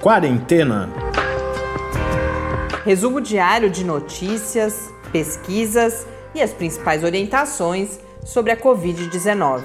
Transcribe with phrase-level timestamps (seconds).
[0.00, 0.88] Quarentena.
[2.86, 9.62] Resumo diário de notícias, pesquisas e as principais orientações sobre a Covid-19.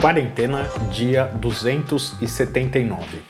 [0.00, 3.22] Quarentena, dia 279.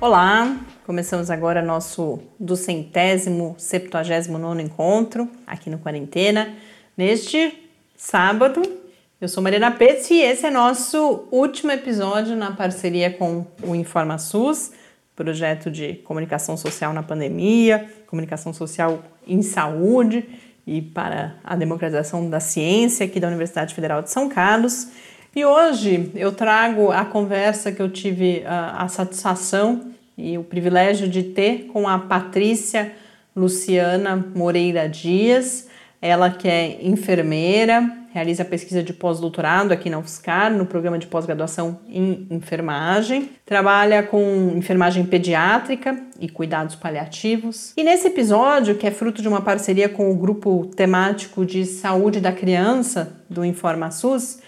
[0.00, 6.52] Olá, começamos agora nosso duzentésimo, septuagésimo nono encontro aqui no Quarentena,
[6.96, 8.87] neste sábado.
[9.20, 14.70] Eu sou Mariana Petz e esse é nosso último episódio na parceria com o InformaSUS,
[15.16, 20.24] projeto de comunicação social na pandemia, comunicação social em saúde
[20.64, 24.86] e para a democratização da ciência aqui da Universidade Federal de São Carlos.
[25.34, 31.08] E hoje eu trago a conversa que eu tive a, a satisfação e o privilégio
[31.08, 32.92] de ter com a Patrícia
[33.34, 35.66] Luciana Moreira Dias,
[36.00, 41.78] ela que é enfermeira, realiza pesquisa de pós-doutorado aqui na UFSCar, no programa de pós-graduação
[41.88, 47.72] em enfermagem, trabalha com enfermagem pediátrica e cuidados paliativos.
[47.76, 52.20] E nesse episódio, que é fruto de uma parceria com o grupo temático de saúde
[52.20, 54.40] da criança do InformaSUS,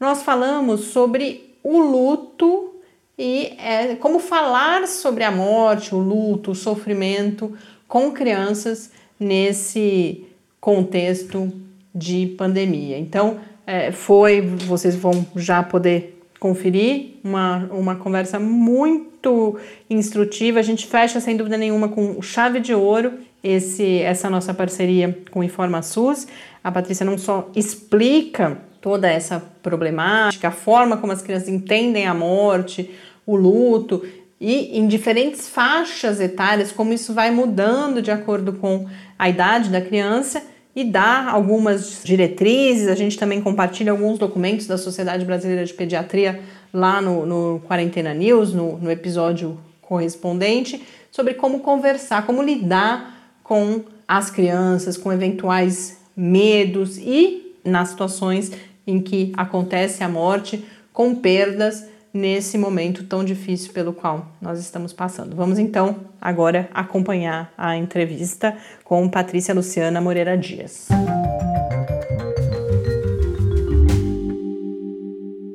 [0.00, 2.76] nós falamos sobre o luto
[3.18, 7.52] e é, como falar sobre a morte, o luto, o sofrimento
[7.86, 10.24] com crianças nesse
[10.60, 11.67] contexto
[11.98, 12.96] de pandemia.
[12.96, 19.58] Então, é, foi, vocês vão já poder conferir, uma, uma conversa muito
[19.90, 20.60] instrutiva.
[20.60, 25.40] A gente fecha, sem dúvida nenhuma, com chave de ouro esse, essa nossa parceria com
[25.40, 26.28] o InformaSUS.
[26.62, 32.14] A Patrícia não só explica toda essa problemática, a forma como as crianças entendem a
[32.14, 32.90] morte,
[33.26, 34.02] o luto,
[34.40, 38.86] e em diferentes faixas etárias, como isso vai mudando de acordo com
[39.18, 40.42] a idade da criança
[40.78, 42.86] e dá algumas diretrizes.
[42.86, 46.40] A gente também compartilha alguns documentos da Sociedade Brasileira de Pediatria
[46.72, 50.80] lá no, no Quarentena News, no, no episódio correspondente,
[51.10, 58.52] sobre como conversar, como lidar com as crianças, com eventuais medos e nas situações
[58.86, 64.92] em que acontece a morte, com perdas nesse momento tão difícil pelo qual nós estamos
[64.92, 65.36] passando.
[65.36, 70.88] Vamos então agora acompanhar a entrevista com Patrícia Luciana Moreira Dias.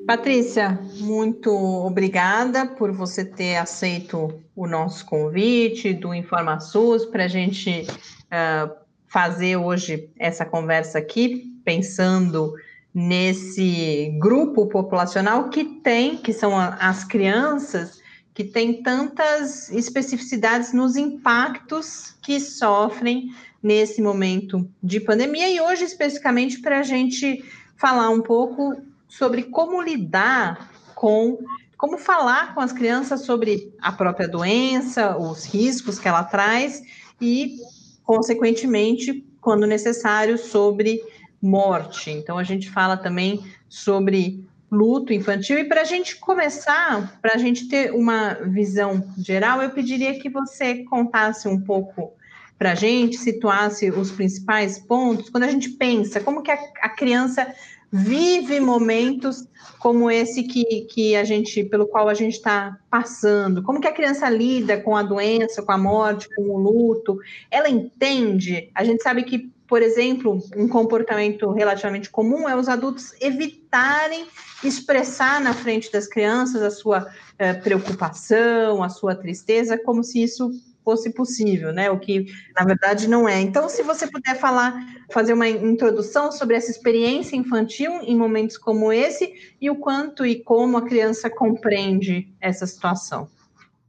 [0.06, 7.88] Patrícia, muito obrigada por você ter aceito o nosso convite do InformaSUS para a gente
[7.90, 8.72] uh,
[9.08, 12.54] fazer hoje essa conversa aqui, pensando
[12.94, 18.02] nesse grupo populacional que tem, que são as crianças,
[18.34, 25.50] que tem tantas especificidades nos impactos que sofrem nesse momento de pandemia.
[25.50, 27.44] E hoje especificamente para a gente
[27.78, 28.76] falar um pouco
[29.08, 31.38] sobre como lidar com
[31.78, 36.82] como falar com as crianças sobre a própria doença, os riscos que ela traz
[37.20, 37.58] e,
[38.06, 41.04] consequentemente, quando necessário, sobre
[41.46, 42.10] morte.
[42.10, 44.44] Então, a gente fala também sobre
[44.74, 45.60] luto infantil.
[45.60, 50.30] E para a gente começar, para a gente ter uma visão geral, eu pediria que
[50.30, 52.14] você contasse um pouco
[52.58, 56.90] para a gente, situasse os principais pontos, quando a gente pensa como que a, a,
[56.90, 57.54] criança
[57.92, 59.48] vive momentos
[59.80, 63.92] como esse que, que a gente, pelo qual a gente está passando, como que a
[63.92, 67.20] criança lida com a doença, com a morte, com o luto,
[67.52, 73.14] ela entende, a gente sabe que por exemplo, um comportamento relativamente comum é os adultos
[73.22, 74.28] evitarem
[74.64, 77.08] expressar na frente das crianças a sua
[77.40, 80.52] eh, preocupação, a sua tristeza, como se isso
[80.84, 81.90] fosse possível, né?
[81.90, 82.26] O que
[82.56, 83.40] na verdade não é.
[83.40, 84.76] Então, se você puder falar,
[85.12, 90.44] fazer uma introdução sobre essa experiência infantil em momentos como esse e o quanto e
[90.44, 93.30] como a criança compreende essa situação.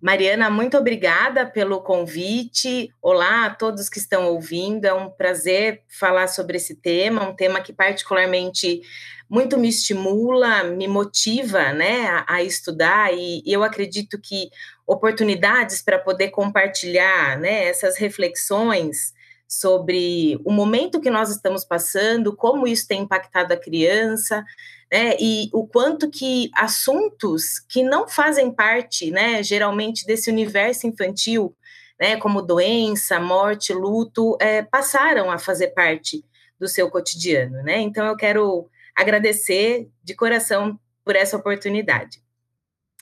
[0.05, 2.93] Mariana, muito obrigada pelo convite.
[3.01, 4.85] Olá a todos que estão ouvindo.
[4.85, 8.83] É um prazer falar sobre esse tema, um tema que particularmente
[9.31, 14.51] muito me estimula, me motiva, né, a, a estudar e, e, eu acredito que
[14.87, 19.15] oportunidades para poder compartilhar, né, essas reflexões
[19.49, 24.45] sobre o momento que nós estamos passando, como isso tem impactado a criança,
[24.95, 31.53] né, e o quanto que assuntos que não fazem parte, né, geralmente desse universo infantil,
[32.01, 36.25] né, como doença, morte, luto, é, passaram a fazer parte
[36.61, 37.81] do seu cotidiano, né?
[37.81, 42.23] Então eu quero agradecer de coração por essa oportunidade.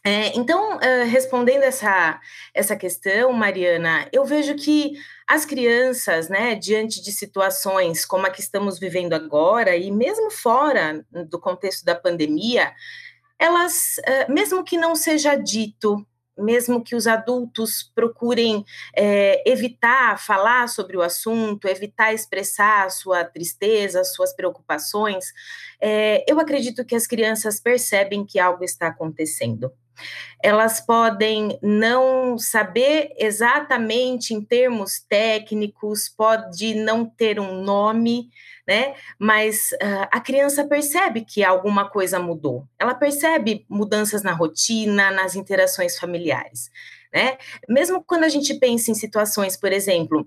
[0.03, 2.19] É, então, uh, respondendo essa,
[2.55, 4.95] essa questão, Mariana, eu vejo que
[5.33, 11.03] as crianças, né, diante de situações como a que estamos vivendo agora, e mesmo fora
[11.11, 12.71] do contexto da pandemia,
[13.39, 16.07] elas, uh, mesmo que não seja dito
[16.37, 18.65] mesmo que os adultos procurem
[18.97, 25.27] é, evitar falar sobre o assunto, evitar expressar sua tristeza, suas preocupações,
[25.79, 29.71] é, eu acredito que as crianças percebem que algo está acontecendo.
[30.43, 38.29] Elas podem não saber exatamente em termos técnicos, pode não ter um nome,
[38.67, 38.95] né?
[39.19, 42.67] Mas uh, a criança percebe que alguma coisa mudou.
[42.79, 46.71] Ela percebe mudanças na rotina, nas interações familiares,
[47.13, 47.39] né?
[47.69, 50.27] Mesmo quando a gente pensa em situações, por exemplo,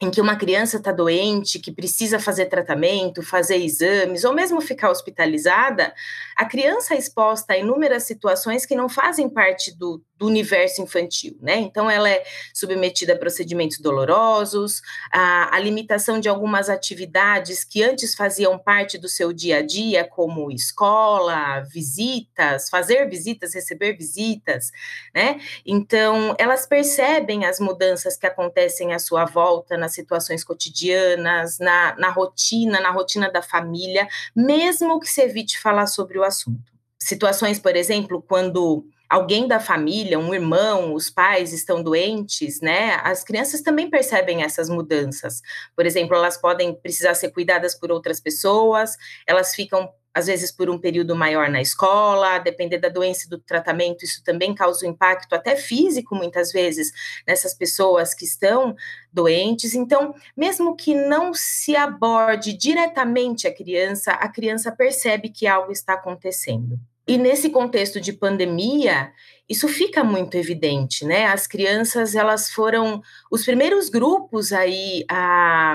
[0.00, 4.90] em que uma criança está doente, que precisa fazer tratamento, fazer exames, ou mesmo ficar
[4.90, 5.94] hospitalizada,
[6.36, 11.36] a criança é exposta a inúmeras situações que não fazem parte do, do universo infantil,
[11.40, 11.56] né?
[11.58, 14.82] Então, ela é submetida a procedimentos dolorosos,
[15.12, 20.04] a, a, limitação de algumas atividades que antes faziam parte do seu dia a dia,
[20.04, 24.70] como escola, visitas, fazer visitas, receber visitas,
[25.14, 25.40] né?
[25.64, 32.10] Então, elas percebem as mudanças que acontecem à sua volta nas situações cotidianas, na, na
[32.10, 36.72] rotina, na rotina da família, mesmo que se evite falar sobre o assunto.
[36.98, 42.94] Situações, por exemplo, quando alguém da família, um irmão, os pais estão doentes, né?
[43.04, 45.40] As crianças também percebem essas mudanças.
[45.76, 50.70] Por exemplo, elas podem precisar ser cuidadas por outras pessoas, elas ficam às vezes por
[50.70, 54.90] um período maior na escola, depender da doença e do tratamento, isso também causa um
[54.90, 56.92] impacto até físico, muitas vezes,
[57.26, 58.76] nessas pessoas que estão
[59.12, 59.74] doentes.
[59.74, 65.94] Então, mesmo que não se aborde diretamente a criança, a criança percebe que algo está
[65.94, 66.78] acontecendo.
[67.06, 69.12] E nesse contexto de pandemia,
[69.48, 71.26] isso fica muito evidente, né?
[71.26, 75.74] As crianças, elas foram os primeiros grupos aí a,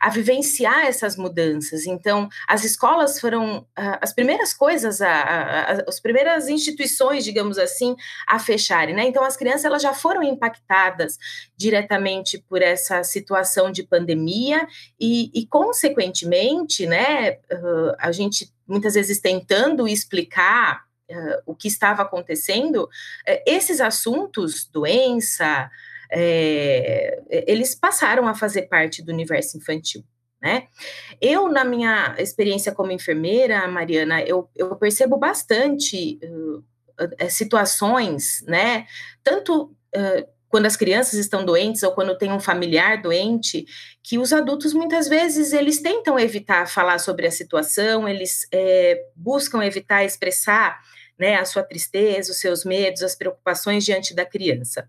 [0.00, 1.86] a vivenciar essas mudanças.
[1.86, 7.94] Então, as escolas foram as primeiras coisas, a, a, as primeiras instituições, digamos assim,
[8.26, 9.06] a fecharem, né?
[9.06, 11.16] Então, as crianças, elas já foram impactadas
[11.56, 14.66] diretamente por essa situação de pandemia
[14.98, 17.38] e, e consequentemente, né,
[17.98, 25.70] a gente muitas vezes tentando explicar uh, o que estava acontecendo, uh, esses assuntos, doença,
[26.10, 30.04] é, eles passaram a fazer parte do universo infantil.
[30.40, 30.68] Né?
[31.20, 36.62] Eu, na minha experiência como enfermeira, Mariana, eu, eu percebo bastante uh,
[37.30, 38.86] situações, né?
[39.22, 39.74] Tanto
[40.54, 43.66] quando as crianças estão doentes ou quando tem um familiar doente,
[44.00, 49.64] que os adultos muitas vezes eles tentam evitar falar sobre a situação, eles é, buscam
[49.64, 50.80] evitar expressar
[51.18, 54.88] né, a sua tristeza, os seus medos, as preocupações diante da criança.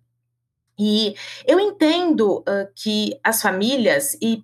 [0.78, 1.16] E
[1.48, 4.44] eu entendo uh, que as famílias e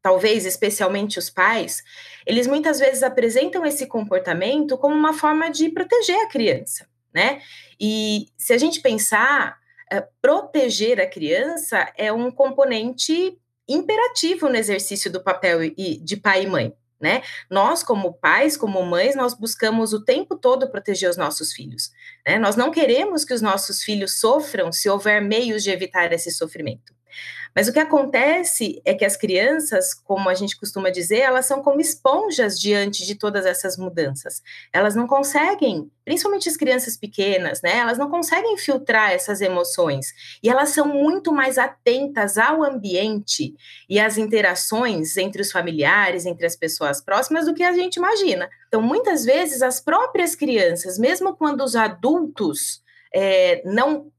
[0.00, 1.82] talvez especialmente os pais,
[2.24, 7.42] eles muitas vezes apresentam esse comportamento como uma forma de proteger a criança, né?
[7.78, 9.58] E se a gente pensar
[10.20, 13.38] proteger a criança é um componente
[13.68, 16.72] imperativo no exercício do papel de pai e mãe.
[16.98, 17.22] Né?
[17.50, 21.90] Nós, como pais, como mães, nós buscamos o tempo todo proteger os nossos filhos.
[22.26, 22.38] Né?
[22.38, 26.95] Nós não queremos que os nossos filhos sofram se houver meios de evitar esse sofrimento.
[27.56, 31.62] Mas o que acontece é que as crianças, como a gente costuma dizer, elas são
[31.62, 34.42] como esponjas diante de todas essas mudanças.
[34.70, 37.78] Elas não conseguem, principalmente as crianças pequenas, né?
[37.78, 43.54] Elas não conseguem filtrar essas emoções e elas são muito mais atentas ao ambiente
[43.88, 48.50] e às interações entre os familiares, entre as pessoas próximas do que a gente imagina.
[48.68, 52.82] Então, muitas vezes as próprias crianças, mesmo quando os adultos
[53.14, 54.12] é, não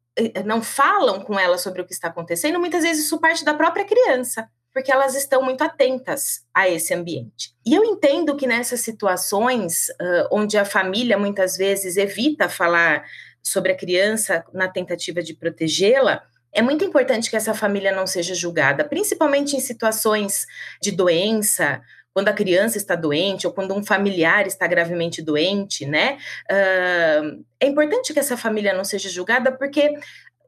[0.45, 3.85] não falam com ela sobre o que está acontecendo, muitas vezes isso parte da própria
[3.85, 7.53] criança, porque elas estão muito atentas a esse ambiente.
[7.65, 13.03] E eu entendo que nessas situações, uh, onde a família muitas vezes evita falar
[13.41, 18.33] sobre a criança na tentativa de protegê-la, é muito importante que essa família não seja
[18.33, 20.45] julgada, principalmente em situações
[20.81, 21.81] de doença
[22.17, 26.17] quando a criança está doente ou quando um familiar está gravemente doente, né?
[26.49, 29.93] Uh, é importante que essa família não seja julgada, porque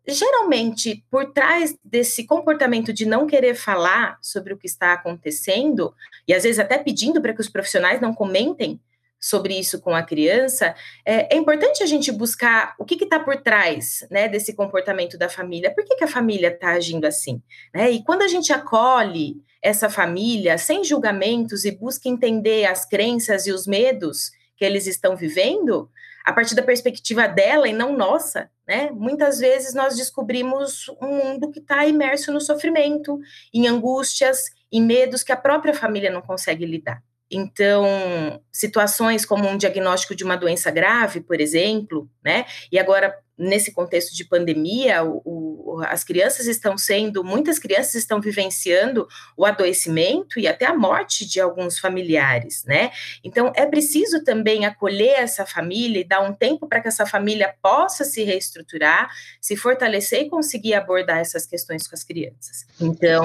[0.07, 5.93] geralmente por trás desse comportamento de não querer falar sobre o que está acontecendo,
[6.27, 8.81] e às vezes até pedindo para que os profissionais não comentem
[9.19, 10.73] sobre isso com a criança,
[11.05, 15.27] é, é importante a gente buscar o que está por trás né, desse comportamento da
[15.27, 17.41] família, por que, que a família está agindo assim?
[17.73, 17.91] Né?
[17.91, 23.51] E quando a gente acolhe essa família sem julgamentos e busca entender as crenças e
[23.51, 25.89] os medos que eles estão vivendo,
[26.23, 28.91] a partir da perspectiva dela e não nossa, né?
[28.91, 33.19] Muitas vezes nós descobrimos um mundo que está imerso no sofrimento,
[33.53, 37.01] em angústias, em medos que a própria família não consegue lidar.
[37.31, 42.45] Então, situações como um diagnóstico de uma doença grave, por exemplo, né?
[42.71, 48.19] E agora nesse contexto de pandemia, o, o, as crianças estão sendo, muitas crianças estão
[48.19, 52.91] vivenciando o adoecimento e até a morte de alguns familiares, né?
[53.23, 57.55] Então, é preciso também acolher essa família e dar um tempo para que essa família
[57.61, 62.65] possa se reestruturar, se fortalecer e conseguir abordar essas questões com as crianças.
[62.79, 63.23] Então,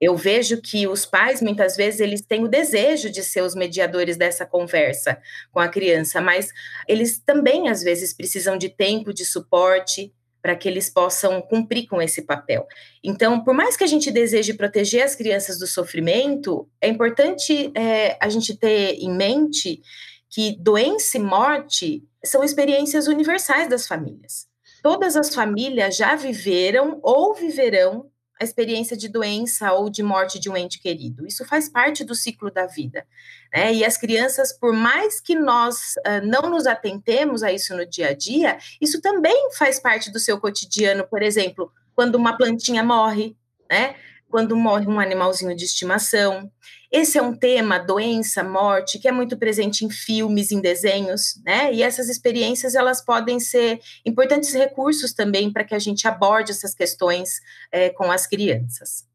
[0.00, 4.16] eu vejo que os pais, muitas vezes, eles têm o desejo de ser os mediadores
[4.16, 5.18] dessa conversa
[5.52, 6.48] com a criança, mas
[6.88, 12.22] eles também, às vezes, precisam de tempo de para que eles possam cumprir com esse
[12.22, 12.66] papel.
[13.02, 18.16] Então, por mais que a gente deseje proteger as crianças do sofrimento, é importante é,
[18.20, 19.80] a gente ter em mente
[20.28, 24.46] que doença e morte são experiências universais das famílias.
[24.82, 28.10] Todas as famílias já viveram ou viverão
[28.42, 31.26] a experiência de doença ou de morte de um ente querido.
[31.26, 33.06] Isso faz parte do ciclo da vida.
[33.54, 33.72] Né?
[33.74, 38.08] E as crianças, por mais que nós uh, não nos atentemos a isso no dia
[38.08, 41.06] a dia, isso também faz parte do seu cotidiano.
[41.08, 43.36] Por exemplo, quando uma plantinha morre,
[43.70, 43.94] né?
[44.28, 46.50] quando morre um animalzinho de estimação.
[46.92, 51.72] Esse é um tema, doença, morte, que é muito presente em filmes, em desenhos, né?
[51.72, 56.74] E essas experiências elas podem ser importantes recursos também para que a gente aborde essas
[56.74, 57.40] questões
[57.72, 59.10] é, com as crianças.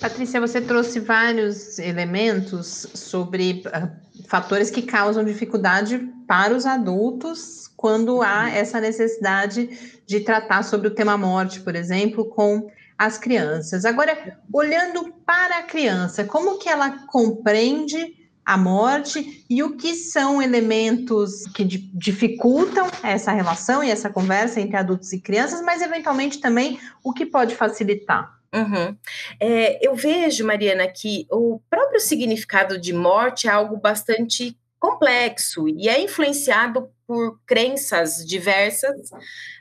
[0.00, 3.90] Patrícia, você trouxe vários elementos sobre uh,
[4.26, 8.48] fatores que causam dificuldade para os adultos quando há uhum.
[8.48, 13.86] essa necessidade de tratar sobre o tema morte, por exemplo, com as crianças.
[13.86, 18.14] Agora, olhando para a criança, como que ela compreende
[18.44, 24.76] a morte e o que são elementos que dificultam essa relação e essa conversa entre
[24.76, 28.38] adultos e crianças, mas eventualmente também o que pode facilitar?
[28.54, 28.94] Uhum.
[29.40, 35.88] É, eu vejo, Mariana, que o próprio significado de morte é algo bastante complexo e
[35.88, 39.10] é influenciado por crenças diversas,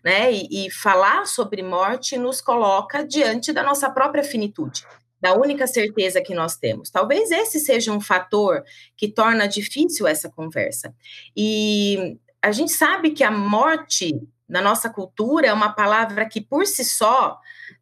[0.05, 0.31] né?
[0.31, 4.85] E, e, falar sobre morte nos coloca diante da nossa própria finitude,
[5.19, 6.91] da única certeza que nós temos.
[6.91, 8.63] Talvez esse seja um fator
[8.95, 10.93] que torna difícil essa conversa.
[11.35, 14.13] E a gente sabe que a morte
[14.47, 17.39] na nossa cultura é uma palavra que por si só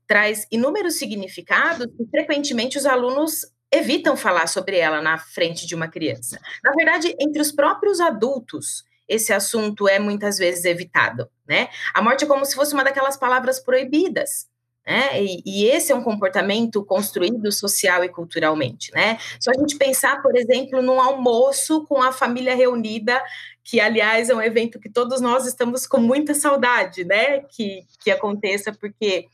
[0.07, 5.89] traz inúmeros significados e frequentemente os alunos evitam falar sobre ela na frente de uma
[5.89, 6.39] criança.
[6.63, 11.69] Na verdade, entre os próprios adultos, esse assunto é muitas vezes evitado, né?
[11.93, 14.47] A morte é como se fosse uma daquelas palavras proibidas.
[14.85, 15.21] né?
[15.21, 19.17] e, e, esse é um comportamento construído social e culturalmente, né?
[19.39, 23.21] Só a gente pensar, por exemplo, num almoço com a família reunida,
[23.63, 27.41] que aliás é um evento que todos nós estamos com muita saudade, né?
[27.41, 29.27] Que, que aconteça, porque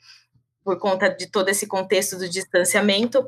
[0.63, 3.27] por conta de todo esse contexto do distanciamento,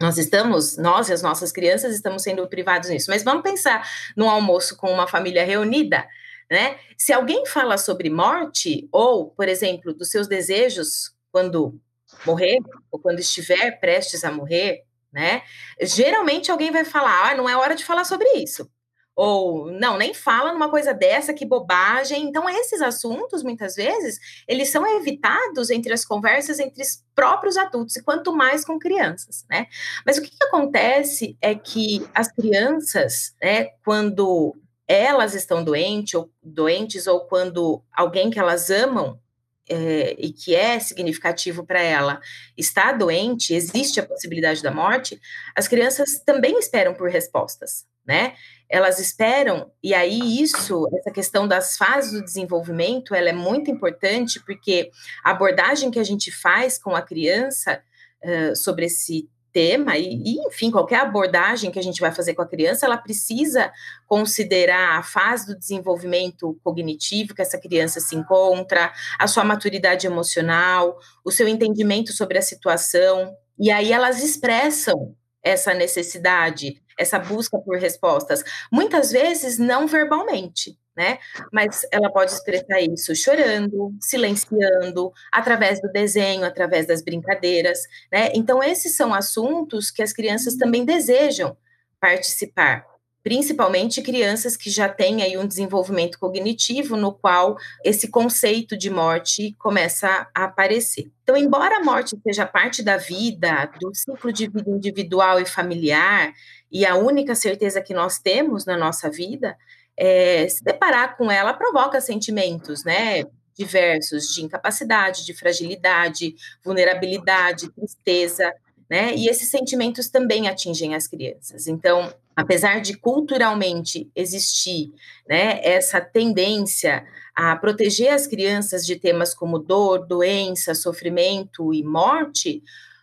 [0.00, 3.10] nós estamos, nós e as nossas crianças estamos sendo privados nisso.
[3.10, 6.06] Mas vamos pensar num almoço com uma família reunida,
[6.50, 6.78] né?
[6.96, 11.78] Se alguém fala sobre morte, ou, por exemplo, dos seus desejos quando
[12.26, 12.58] morrer,
[12.90, 15.42] ou quando estiver prestes a morrer, né?
[15.82, 18.68] Geralmente alguém vai falar, ah, não é hora de falar sobre isso
[19.14, 22.24] ou não, nem fala numa coisa dessa, que bobagem.
[22.24, 27.96] Então, esses assuntos, muitas vezes, eles são evitados entre as conversas entre os próprios adultos,
[27.96, 29.66] e quanto mais com crianças, né?
[30.06, 34.56] Mas o que, que acontece é que as crianças, né, quando
[34.88, 39.20] elas estão doentes ou, doentes, ou quando alguém que elas amam
[39.68, 42.20] é, e que é significativo para ela
[42.56, 45.20] está doente, existe a possibilidade da morte,
[45.54, 48.34] as crianças também esperam por respostas, né?
[48.68, 54.40] Elas esperam, e aí isso, essa questão das fases do desenvolvimento, ela é muito importante,
[54.44, 54.90] porque
[55.24, 57.82] a abordagem que a gente faz com a criança
[58.24, 62.42] uh, sobre esse tema, e, e, enfim, qualquer abordagem que a gente vai fazer com
[62.42, 63.72] a criança, ela precisa
[64.06, 70.98] considerar a fase do desenvolvimento cognitivo que essa criança se encontra, a sua maturidade emocional,
[71.24, 77.78] o seu entendimento sobre a situação, e aí elas expressam essa necessidade, essa busca por
[77.78, 81.18] respostas, muitas vezes não verbalmente, né?
[81.50, 87.80] Mas ela pode expressar isso chorando, silenciando, através do desenho, através das brincadeiras,
[88.12, 88.30] né?
[88.34, 91.56] Então esses são assuntos que as crianças também desejam
[91.98, 92.89] participar.
[93.22, 99.54] Principalmente crianças que já têm aí um desenvolvimento cognitivo no qual esse conceito de morte
[99.58, 101.10] começa a aparecer.
[101.22, 106.32] Então, embora a morte seja parte da vida, do ciclo de vida individual e familiar,
[106.72, 109.56] e a única certeza que nós temos na nossa vida,
[109.96, 113.24] é, se deparar com ela provoca sentimentos, né?
[113.54, 116.34] Diversos de incapacidade, de fragilidade,
[116.64, 118.50] vulnerabilidade, tristeza,
[118.88, 119.14] né?
[119.14, 121.66] E esses sentimentos também atingem as crianças.
[121.66, 124.92] Então, apesar de culturalmente existir
[125.28, 132.62] né, essa tendência a proteger as crianças de temas como dor, doença, sofrimento e morte,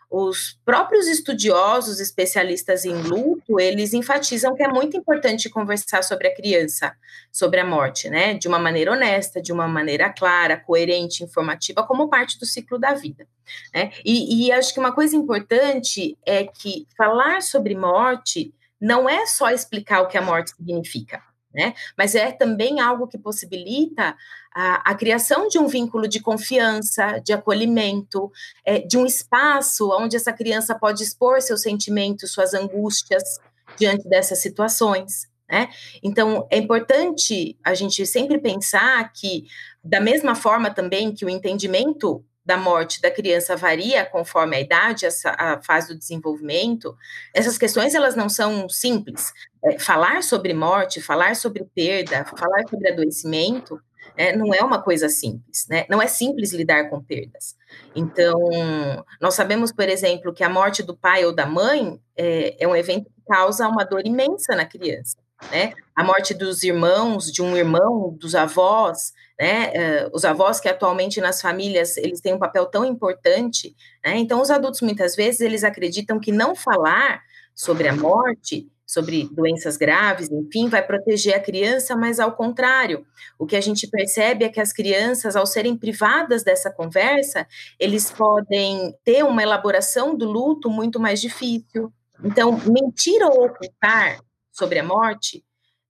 [0.10, 6.36] os próprios estudiosos, especialistas em luto, eles enfatizam que é muito importante conversar sobre a
[6.36, 6.96] criança,
[7.32, 8.34] sobre a morte, né?
[8.34, 12.94] De uma maneira honesta, de uma maneira clara, coerente, informativa, como parte do ciclo da
[12.94, 13.28] vida.
[13.74, 13.92] Né?
[14.06, 19.50] E, e acho que uma coisa importante é que falar sobre morte não é só
[19.50, 21.22] explicar o que a morte significa,
[21.54, 21.74] né?
[21.98, 24.16] Mas é também algo que possibilita
[24.54, 28.32] a, a criação de um vínculo de confiança, de acolhimento,
[28.66, 33.40] é, de um espaço onde essa criança pode expor seus sentimentos, suas angústias
[33.78, 35.28] diante dessas situações.
[35.50, 35.70] Né?
[36.04, 39.46] Então, é importante a gente sempre pensar que,
[39.84, 45.06] da mesma forma também que o entendimento da morte da criança varia conforme a idade,
[45.06, 46.96] essa, a fase do desenvolvimento,
[47.34, 49.34] essas questões elas não são simples.
[49.66, 53.78] É, falar sobre morte, falar sobre perda, falar sobre adoecimento,
[54.16, 55.86] é, não é uma coisa simples, né?
[55.90, 57.54] Não é simples lidar com perdas.
[57.94, 58.40] Então,
[59.22, 62.76] nós sabemos, por exemplo, que a morte do pai ou da mãe é, é um
[62.76, 65.18] evento que causa uma dor imensa na criança,
[65.52, 65.74] né?
[65.94, 69.70] A morte dos irmãos, de um irmão, dos avós, né?
[70.06, 74.18] Uh, os avós que atualmente nas famílias eles têm um papel tão importante, né?
[74.18, 77.22] Então os adultos muitas vezes eles acreditam que não falar
[77.54, 83.06] sobre a morte, sobre doenças graves, enfim, vai proteger a criança, mas ao contrário,
[83.38, 87.46] o que a gente percebe é que as crianças, ao serem privadas dessa conversa,
[87.78, 91.92] eles podem ter uma elaboração do luto muito mais difícil.
[92.24, 94.20] Então, mentir ou ocultar
[94.54, 95.44] sobre a morte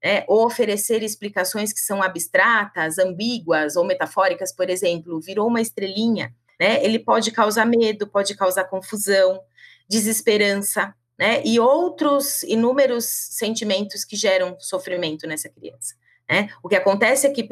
[0.04, 6.34] né, ou oferecer explicações que são abstratas, ambíguas ou metafóricas, por exemplo, virou uma estrelinha,
[6.60, 9.40] né, ele pode causar medo, pode causar confusão,
[9.90, 15.96] desesperança, né, e outros inúmeros sentimentos que geram sofrimento nessa criança.
[16.30, 16.50] Né?
[16.62, 17.48] O que acontece é que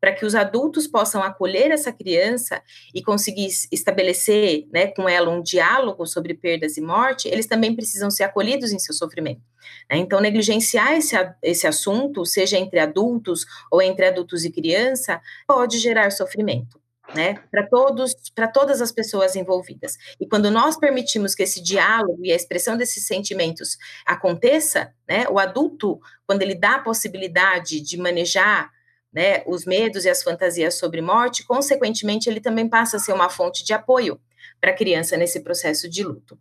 [0.00, 2.62] para que os adultos possam acolher essa criança
[2.94, 8.10] e conseguir estabelecer né, com ela um diálogo sobre perdas e morte, eles também precisam
[8.10, 9.42] ser acolhidos em seu sofrimento.
[9.90, 9.98] Né?
[9.98, 16.10] Então, negligenciar esse, esse assunto, seja entre adultos ou entre adultos e criança, pode gerar
[16.10, 16.83] sofrimento
[17.14, 19.96] né, para todos, para todas as pessoas envolvidas.
[20.20, 25.38] E quando nós permitimos que esse diálogo e a expressão desses sentimentos aconteça, né, o
[25.38, 28.70] adulto, quando ele dá a possibilidade de manejar
[29.12, 33.28] né, os medos e as fantasias sobre morte, consequentemente, ele também passa a ser uma
[33.28, 34.20] fonte de apoio
[34.60, 36.38] para a criança nesse processo de luto.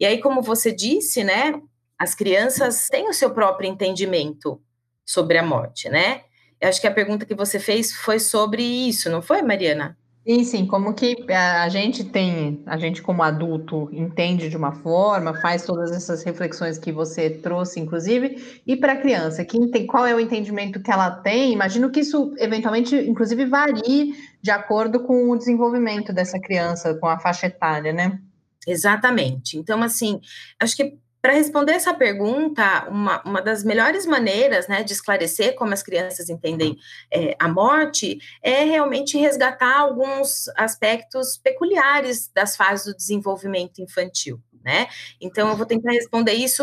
[0.00, 1.60] E aí, como você disse, né,
[1.98, 4.60] as crianças têm o seu próprio entendimento
[5.04, 6.22] sobre a morte, né?
[6.60, 9.96] Eu acho que a pergunta que você fez foi sobre isso, não foi, Mariana?
[10.28, 15.32] Sim, sim, como que a gente tem, a gente como adulto entende de uma forma,
[15.40, 20.04] faz todas essas reflexões que você trouxe, inclusive, e para a criança, quem tem, qual
[20.04, 21.52] é o entendimento que ela tem?
[21.52, 27.20] Imagino que isso eventualmente, inclusive, varie de acordo com o desenvolvimento dessa criança, com a
[27.20, 28.18] faixa etária, né?
[28.66, 29.56] Exatamente.
[29.56, 30.20] Então, assim,
[30.58, 35.72] acho que para responder essa pergunta, uma, uma das melhores maneiras né, de esclarecer como
[35.72, 36.78] as crianças entendem
[37.12, 44.40] é, a morte é realmente resgatar alguns aspectos peculiares das fases do desenvolvimento infantil.
[44.64, 44.86] Né?
[45.20, 46.62] Então, eu vou tentar responder isso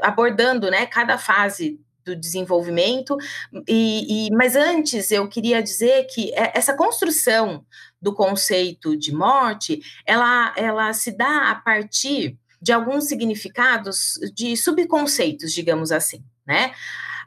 [0.00, 3.16] abordando né, cada fase do desenvolvimento,
[3.66, 7.66] e, e, mas antes eu queria dizer que é, essa construção
[8.00, 15.52] do conceito de morte, ela, ela se dá a partir de alguns significados de subconceitos,
[15.52, 16.74] digamos assim, né?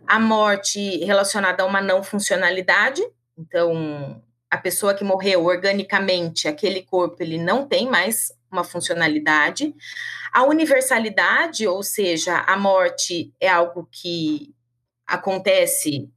[0.08, 3.04] A morte relacionada a uma não funcionalidade,
[3.38, 4.20] então
[4.50, 9.76] a pessoa que morreu organicamente, aquele corpo ele não tem mais uma funcionalidade.
[10.34, 14.56] A universalidade, ou seja, a morte é algo que
[15.06, 16.10] acontece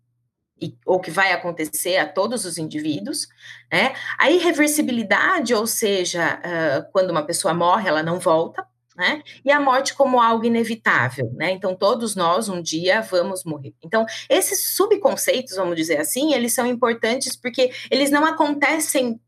[0.58, 3.28] e, ou que vai acontecer a todos os indivíduos,
[3.70, 3.94] né?
[4.18, 8.69] A irreversibilidade, ou seja, uh, quando uma pessoa morre, ela não volta
[9.00, 9.22] né?
[9.42, 11.50] E a morte como algo inevitável, né?
[11.52, 13.72] Então todos nós um dia vamos morrer.
[13.82, 19.18] Então esses subconceitos, vamos dizer assim, eles são importantes porque eles não acontecem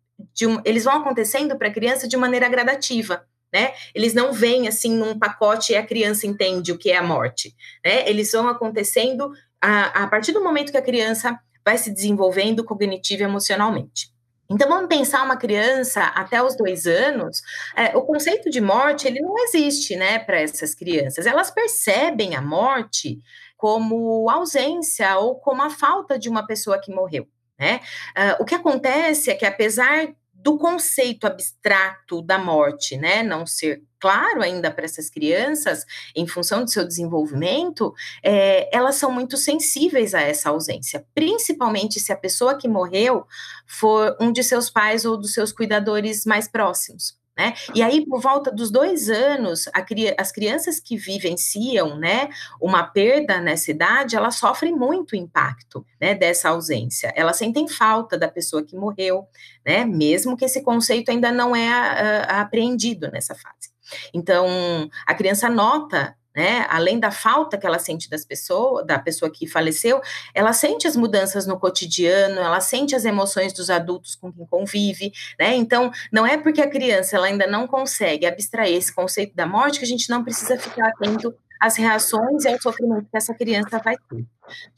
[0.47, 3.27] um, eles vão acontecendo para a criança de maneira gradativa.
[3.53, 3.73] né?
[3.95, 7.55] Eles não vêm assim num pacote e a criança entende o que é a morte,
[7.85, 8.09] né?
[8.09, 13.23] Eles vão acontecendo a, a partir do momento que a criança vai se desenvolvendo cognitivo
[13.23, 14.12] e emocionalmente.
[14.53, 17.41] Então, vamos pensar uma criança até os dois anos,
[17.75, 21.27] é, o conceito de morte, ele não existe, né, para essas crianças.
[21.27, 23.19] Elas percebem a morte
[23.57, 27.27] como ausência ou como a falta de uma pessoa que morreu,
[27.59, 27.81] né?
[28.11, 30.09] Uh, o que acontece é que, apesar
[30.43, 35.85] do conceito abstrato da morte, né, não ser claro ainda para essas crianças,
[36.17, 42.13] em função do seu desenvolvimento, é, elas são muito sensíveis a essa ausência, principalmente se
[42.13, 43.25] a pessoa que morreu
[43.67, 47.22] for um de seus pais ou dos seus cuidadores mais próximos.
[47.43, 47.55] Né?
[47.75, 49.69] E aí, por volta dos dois anos,
[50.17, 52.29] as crianças que vivenciam né,
[52.61, 57.13] uma perda nessa idade, elas sofrem muito impacto né, dessa ausência.
[57.17, 59.27] Elas sentem falta da pessoa que morreu,
[59.67, 63.73] né, mesmo que esse conceito ainda não é a, a, apreendido nessa fase.
[64.15, 66.67] Então, a criança nota né?
[66.69, 70.01] Além da falta que ela sente das pessoas, da pessoa que faleceu,
[70.35, 75.13] ela sente as mudanças no cotidiano, ela sente as emoções dos adultos com quem convive,
[75.39, 75.55] né?
[75.55, 79.79] Então, não é porque a criança ela ainda não consegue abstrair esse conceito da morte
[79.79, 83.79] que a gente não precisa ficar atento às reações e ao sofrimento que essa criança
[83.79, 84.25] vai ter.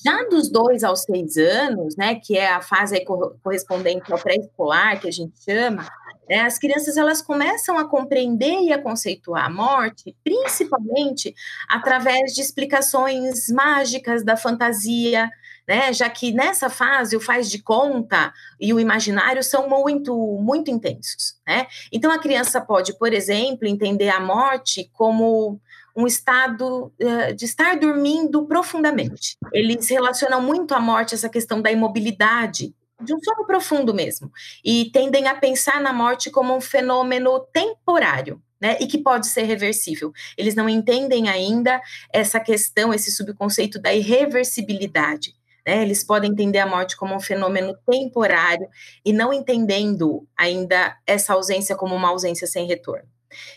[0.05, 3.03] Já dos dois aos seis anos, né, que é a fase
[3.43, 5.89] correspondente ao pré-escolar, que a gente chama,
[6.29, 11.35] né, as crianças elas começam a compreender e a conceituar a morte, principalmente
[11.69, 15.31] através de explicações mágicas da fantasia,
[15.67, 20.71] né, já que nessa fase o faz de conta e o imaginário são muito, muito
[20.71, 21.37] intensos.
[21.47, 21.67] Né?
[21.93, 25.61] Então a criança pode, por exemplo, entender a morte como
[25.97, 29.37] um estado uh, de estar dormindo profundamente.
[29.53, 34.31] Eles relacionam muito a morte essa questão da imobilidade, de um sono profundo mesmo,
[34.65, 38.41] e tendem a pensar na morte como um fenômeno temporário.
[38.61, 40.11] Né, e que pode ser reversível.
[40.39, 45.35] Eles não entendem ainda essa questão, esse subconceito da irreversibilidade.
[45.67, 45.83] Né?
[45.83, 48.67] Eles podem entender a morte como um fenômeno temporário
[49.05, 53.09] e não entendendo ainda essa ausência como uma ausência sem retorno.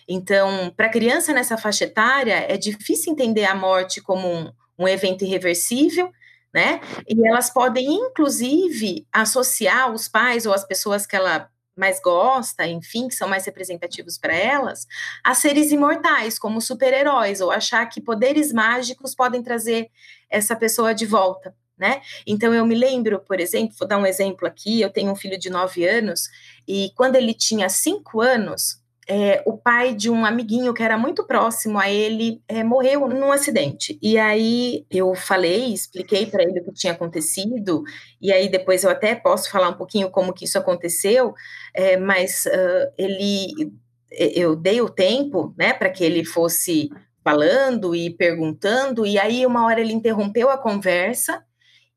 [0.08, 5.24] Então, para criança nessa faixa etária, é difícil entender a morte como um, um evento
[5.24, 6.12] irreversível,
[6.58, 6.82] né?
[7.08, 13.08] E elas podem, inclusive, associar os pais ou as pessoas que ela mais gosta, enfim,
[13.08, 14.88] que são mais representativos para elas,
[15.24, 19.92] a seres imortais, como super-heróis, ou achar que poderes mágicos podem trazer
[20.28, 21.56] essa pessoa de volta.
[21.78, 22.02] Né?
[22.26, 24.82] Então eu me lembro, por exemplo, vou dar um exemplo aqui.
[24.82, 26.28] Eu tenho um filho de nove anos
[26.68, 31.26] e quando ele tinha cinco anos, é, o pai de um amiguinho que era muito
[31.26, 33.98] próximo a ele é, morreu num acidente.
[34.02, 37.84] E aí eu falei, expliquei para ele o que tinha acontecido,
[38.22, 41.34] e aí depois eu até posso falar um pouquinho como que isso aconteceu,
[41.74, 43.72] é, mas uh, ele,
[44.12, 46.90] eu dei o tempo, né, para que ele fosse
[47.24, 51.44] falando e perguntando, e aí uma hora ele interrompeu a conversa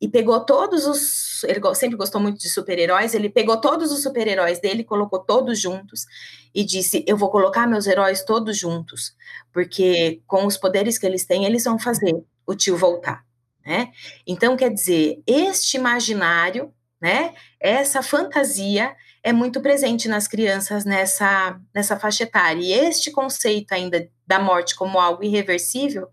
[0.00, 1.44] e pegou todos os.
[1.44, 6.06] Ele sempre gostou muito de super-heróis, ele pegou todos os super-heróis dele, colocou todos juntos
[6.54, 9.14] e disse: Eu vou colocar meus heróis todos juntos,
[9.52, 13.24] porque com os poderes que eles têm, eles vão fazer o tio voltar.
[13.64, 13.92] Né?
[14.26, 21.98] Então, quer dizer, este imaginário, né, essa fantasia é muito presente nas crianças nessa, nessa
[21.98, 22.60] faixa etária.
[22.60, 26.08] E este conceito ainda da morte como algo irreversível,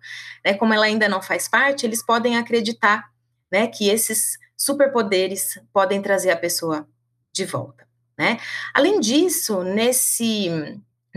[0.46, 3.06] né, como ela ainda não faz parte, eles podem acreditar
[3.52, 6.88] né, que esses superpoderes podem trazer a pessoa
[7.34, 8.40] de volta, né?
[8.74, 10.50] Além disso, nesse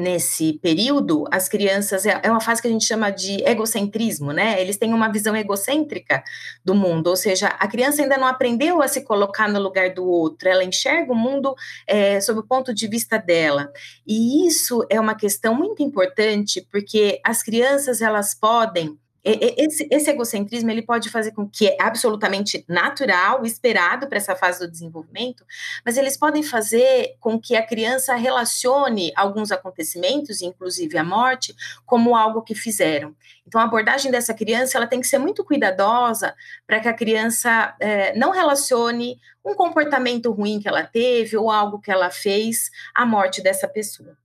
[0.00, 4.60] nesse período, as crianças é, é uma fase que a gente chama de egocentrismo, né?
[4.60, 6.24] Eles têm uma visão egocêntrica
[6.64, 10.06] do mundo, ou seja, a criança ainda não aprendeu a se colocar no lugar do
[10.06, 11.54] outro, ela enxerga o mundo
[11.86, 13.70] é, sob o ponto de vista dela.
[14.06, 20.70] E isso é uma questão muito importante, porque as crianças elas podem esse, esse, egocentrismo
[20.70, 25.44] ele pode fazer com que é absolutamente natural, esperado para essa fase do desenvolvimento,
[25.84, 31.54] mas eles podem fazer com que a criança relacione alguns acontecimentos, inclusive a morte,
[31.84, 33.14] como algo que fizeram.
[33.46, 36.34] Então, a abordagem dessa criança ela tem que ser muito cuidadosa
[36.66, 41.80] para que a criança é, não relacione um comportamento ruim que ela teve ou algo
[41.80, 44.16] que ela fez à morte dessa pessoa.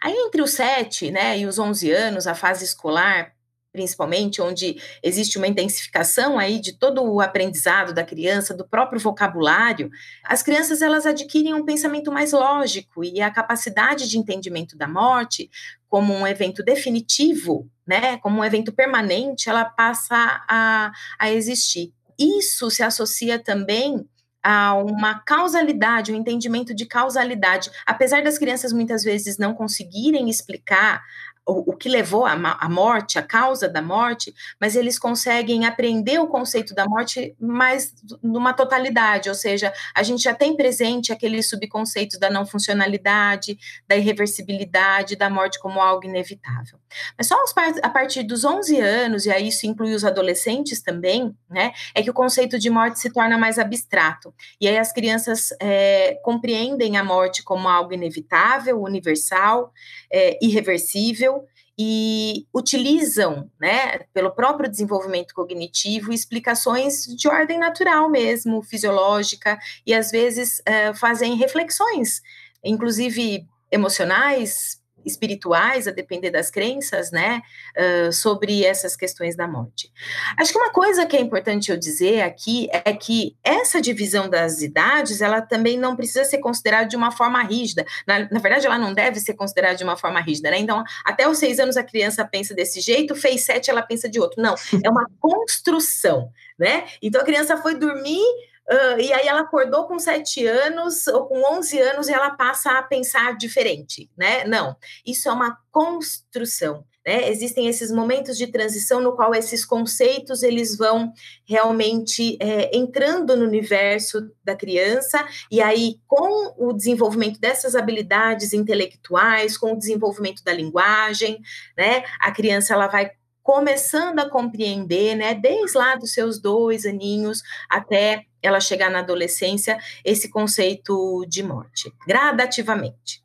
[0.00, 3.32] Aí, entre os 7 né, e os 11 anos, a fase escolar,
[3.72, 9.90] principalmente, onde existe uma intensificação aí de todo o aprendizado da criança, do próprio vocabulário,
[10.22, 15.50] as crianças elas adquirem um pensamento mais lógico e a capacidade de entendimento da morte
[15.88, 21.92] como um evento definitivo, né, como um evento permanente, ela passa a, a existir.
[22.18, 24.06] Isso se associa também
[24.42, 27.70] a uma causalidade, um entendimento de causalidade.
[27.86, 31.02] Apesar das crianças muitas vezes não conseguirem explicar
[31.46, 36.28] o, o que levou à morte, a causa da morte, mas eles conseguem aprender o
[36.28, 42.18] conceito da morte mais numa totalidade, ou seja, a gente já tem presente aqueles subconceitos
[42.18, 46.78] da não funcionalidade, da irreversibilidade, da morte como algo inevitável.
[47.16, 47.36] Mas só
[47.82, 52.10] a partir dos 11 anos, e aí isso inclui os adolescentes também, né, é que
[52.10, 54.34] o conceito de morte se torna mais abstrato.
[54.60, 59.72] E aí as crianças é, compreendem a morte como algo inevitável, universal,
[60.12, 61.46] é, irreversível,
[61.78, 70.10] e utilizam, né, pelo próprio desenvolvimento cognitivo, explicações de ordem natural mesmo, fisiológica, e às
[70.10, 72.20] vezes é, fazem reflexões,
[72.62, 77.42] inclusive emocionais, espirituais, a depender das crenças, né,
[77.76, 79.92] uh, sobre essas questões da morte.
[80.38, 84.62] Acho que uma coisa que é importante eu dizer aqui é que essa divisão das
[84.62, 87.84] idades, ela também não precisa ser considerada de uma forma rígida.
[88.06, 90.58] Na, na verdade, ela não deve ser considerada de uma forma rígida, né?
[90.58, 94.20] Então, até os seis anos a criança pensa desse jeito, fez sete, ela pensa de
[94.20, 94.42] outro.
[94.42, 96.84] Não, é uma construção, né?
[97.02, 98.22] Então, a criança foi dormir
[98.70, 102.78] Uh, e aí ela acordou com sete anos ou com 11 anos e ela passa
[102.78, 104.44] a pensar diferente, né?
[104.44, 106.84] Não, isso é uma construção.
[107.04, 107.28] Né?
[107.28, 111.12] Existem esses momentos de transição no qual esses conceitos eles vão
[111.44, 119.58] realmente é, entrando no universo da criança e aí com o desenvolvimento dessas habilidades intelectuais,
[119.58, 121.40] com o desenvolvimento da linguagem,
[121.76, 122.04] né?
[122.20, 123.10] A criança ela vai
[123.42, 125.34] começando a compreender, né?
[125.34, 131.92] Desde lá dos seus dois aninhos até ela chegar na adolescência, esse conceito de morte,
[132.06, 133.22] gradativamente.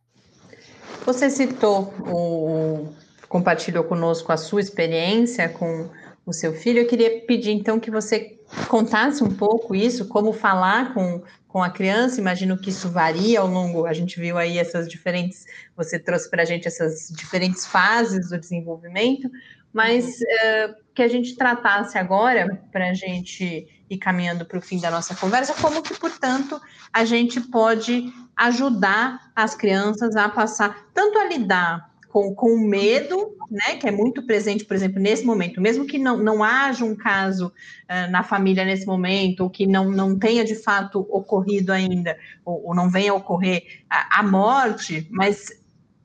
[1.06, 2.94] Você citou o
[3.28, 5.90] compartilhou conosco a sua experiência com
[6.26, 6.80] o seu filho.
[6.80, 11.70] Eu queria pedir então que você contasse um pouco isso, como falar com, com a
[11.70, 12.20] criança.
[12.20, 13.86] Imagino que isso varia ao longo.
[13.86, 15.46] A gente viu aí essas diferentes.
[15.76, 19.30] Você trouxe para a gente essas diferentes fases do desenvolvimento,
[19.78, 24.80] mas uh, que a gente tratasse agora para a gente e caminhando para o fim
[24.80, 26.60] da nossa conversa, como que, portanto,
[26.92, 33.38] a gente pode ajudar as crianças a passar tanto a lidar com, com o medo,
[33.52, 36.96] né, que é muito presente, por exemplo, nesse momento, mesmo que não, não haja um
[36.96, 42.18] caso uh, na família nesse momento, ou que não, não tenha de fato ocorrido ainda,
[42.44, 45.57] ou, ou não venha a ocorrer a, a morte, mas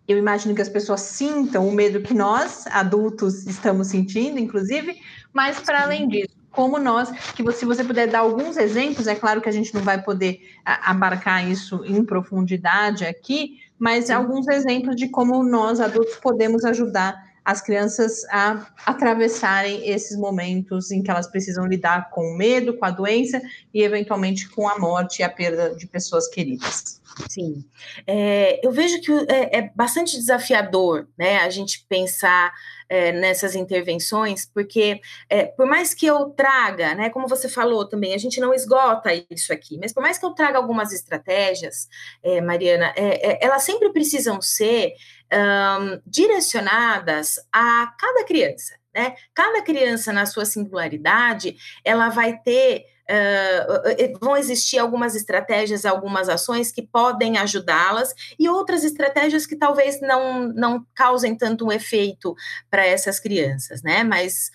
[0.07, 5.01] eu imagino que as pessoas sintam o medo que nós, adultos, estamos sentindo, inclusive,
[5.33, 9.41] mas para além disso, como nós, que se você puder dar alguns exemplos, é claro
[9.41, 15.09] que a gente não vai poder abarcar isso em profundidade aqui, mas alguns exemplos de
[15.09, 21.67] como nós, adultos, podemos ajudar as crianças a atravessarem esses momentos em que elas precisam
[21.67, 23.41] lidar com o medo, com a doença
[23.73, 27.01] e, eventualmente, com a morte e a perda de pessoas queridas.
[27.29, 27.65] Sim,
[28.07, 32.53] é, eu vejo que é, é, bastante desafiador, né, a gente pensar
[32.89, 38.15] é, nessas intervenções, porque é, por mais que eu traga, né, como você falou também,
[38.15, 41.89] a gente não esgota isso aqui, mas por mais que eu traga algumas estratégias,
[42.23, 44.93] é, Mariana, é, elas sempre precisam ser
[45.33, 49.15] um, direcionadas a cada criança, né?
[49.35, 56.71] Cada criança na sua singularidade, ela vai ter Uh, vão existir algumas estratégias, algumas ações
[56.71, 62.35] que podem ajudá-las e outras estratégias que talvez não, não causem tanto um efeito
[62.71, 64.05] para essas crianças, né?
[64.05, 64.51] Mas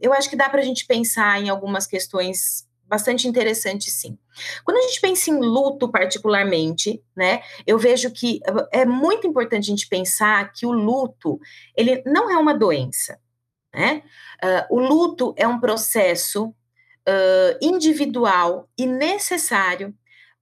[0.00, 4.18] eu acho que dá para a gente pensar em algumas questões bastante interessantes, sim.
[4.64, 8.40] Quando a gente pensa em luto, particularmente, né, eu vejo que
[8.72, 11.38] é muito importante a gente pensar que o luto,
[11.76, 13.20] ele não é uma doença,
[13.72, 14.02] né?
[14.42, 19.94] Uh, o luto é um processo uh, individual e necessário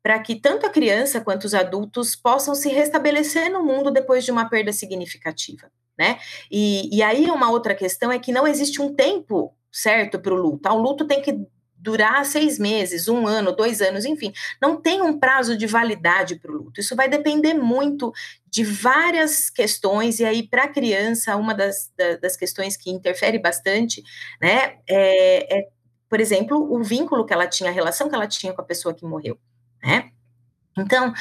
[0.02, 4.30] para que tanto a criança quanto os adultos possam se restabelecer no mundo depois de
[4.30, 6.18] uma perda significativa, né?
[6.50, 10.37] E, e aí uma outra questão é que não existe um tempo certo para o
[10.37, 10.66] luto.
[10.66, 11.46] O luto tem que
[11.78, 16.50] durar seis meses, um ano, dois anos, enfim, não tem um prazo de validade para
[16.50, 16.80] o luto.
[16.80, 18.12] Isso vai depender muito
[18.46, 24.02] de várias questões, e aí, para a criança, uma das, das questões que interfere bastante,
[24.40, 25.68] né, é, é
[26.08, 28.94] por exemplo, o vínculo que ela tinha, a relação que ela tinha com a pessoa
[28.94, 29.38] que morreu,
[29.82, 30.10] né?
[30.80, 31.12] Então,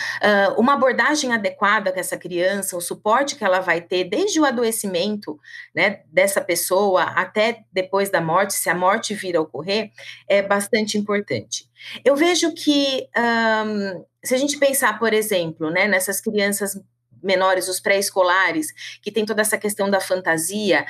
[0.58, 5.40] uma abordagem adequada com essa criança, o suporte que ela vai ter desde o adoecimento
[5.76, 9.92] né, dessa pessoa até depois da morte, se a morte vir a ocorrer,
[10.28, 11.70] é bastante importante.
[12.04, 16.80] Eu vejo que, um, se a gente pensar, por exemplo, né, nessas crianças
[17.22, 20.86] menores, os pré-escolares, que tem toda essa questão da fantasia,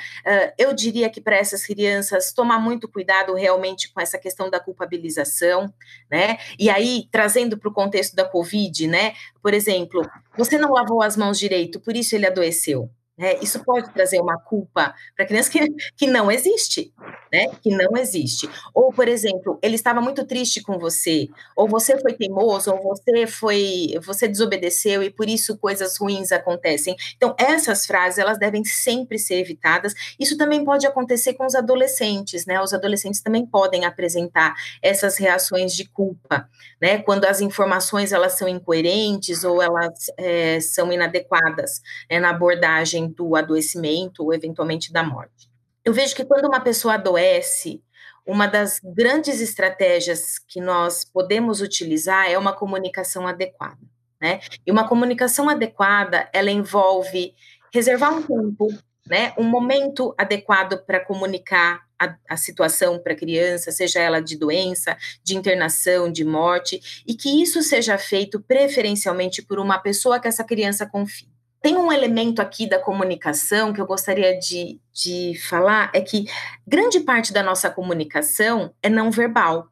[0.56, 5.72] eu diria que para essas crianças tomar muito cuidado realmente com essa questão da culpabilização,
[6.10, 6.38] né?
[6.58, 9.14] E aí, trazendo para o contexto da Covid, né?
[9.42, 10.02] Por exemplo,
[10.36, 12.90] você não lavou as mãos direito, por isso ele adoeceu.
[13.18, 13.36] Né?
[13.42, 16.94] Isso pode trazer uma culpa para a criança que, que não existe,
[17.32, 17.46] né?
[17.60, 18.48] Que não existe.
[18.72, 23.26] Ou, por exemplo, ele estava muito triste com você, ou você foi teimoso, ou você
[23.26, 26.94] foi, você desobedeceu e por isso coisas ruins acontecem.
[27.16, 29.94] Então, essas frases elas devem sempre ser evitadas.
[30.18, 32.60] Isso também pode acontecer com os adolescentes, né?
[32.62, 36.48] Os adolescentes também podem apresentar essas reações de culpa,
[36.80, 36.98] né?
[36.98, 43.34] Quando as informações elas são incoerentes ou elas é, são inadequadas né, na abordagem do
[43.36, 45.50] adoecimento ou eventualmente da morte.
[45.84, 47.82] Eu vejo que quando uma pessoa adoece,
[48.26, 53.80] uma das grandes estratégias que nós podemos utilizar é uma comunicação adequada,
[54.20, 54.40] né?
[54.66, 57.34] E uma comunicação adequada, ela envolve
[57.72, 58.68] reservar um tempo,
[59.06, 59.32] né?
[59.38, 64.94] Um momento adequado para comunicar a, a situação para a criança, seja ela de doença,
[65.24, 70.44] de internação, de morte, e que isso seja feito preferencialmente por uma pessoa que essa
[70.44, 71.37] criança confie.
[71.60, 76.26] Tem um elemento aqui da comunicação que eu gostaria de, de falar, é que
[76.66, 79.68] grande parte da nossa comunicação é não verbal.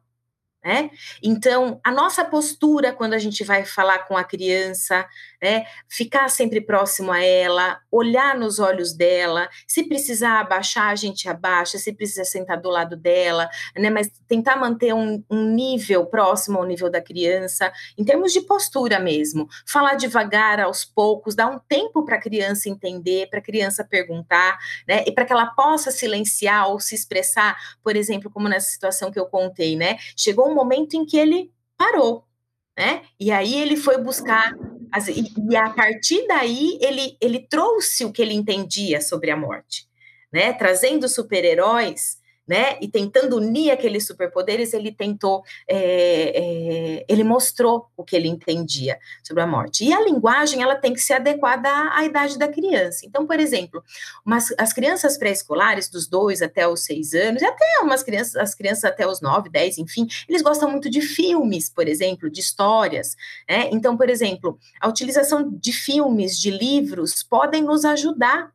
[0.63, 0.89] Né?
[1.23, 5.07] Então, a nossa postura quando a gente vai falar com a criança,
[5.41, 5.65] né?
[5.87, 11.77] Ficar sempre próximo a ela, olhar nos olhos dela, se precisar abaixar, a gente abaixa,
[11.77, 13.89] se precisar sentar do lado dela, né?
[13.89, 18.99] Mas tentar manter um, um nível próximo ao nível da criança, em termos de postura
[18.99, 19.47] mesmo.
[19.65, 24.57] Falar devagar, aos poucos, dar um tempo para a criança entender, para a criança perguntar,
[24.87, 25.03] né?
[25.05, 29.19] E para que ela possa silenciar ou se expressar, por exemplo, como nessa situação que
[29.19, 29.97] eu contei, né?
[30.15, 32.25] Chegou um momento em que ele parou,
[32.77, 33.03] né?
[33.19, 34.51] E aí ele foi buscar
[35.49, 39.87] E, a partir daí ele, ele trouxe o que ele entendia sobre a morte,
[40.31, 40.53] né?
[40.53, 42.77] Trazendo super-heróis né?
[42.79, 48.97] E tentando unir aqueles superpoderes, ele tentou, é, é, ele mostrou o que ele entendia
[49.23, 49.83] sobre a morte.
[49.83, 53.05] E a linguagem, ela tem que ser adequada à, à idade da criança.
[53.05, 53.83] Então, por exemplo,
[54.25, 58.55] umas, as crianças pré-escolares, dos dois até os seis anos, e até umas crianças, as
[58.55, 63.15] crianças até os nove, dez, enfim, eles gostam muito de filmes, por exemplo, de histórias,
[63.49, 63.69] né?
[63.71, 68.51] Então, por exemplo, a utilização de filmes, de livros, podem nos ajudar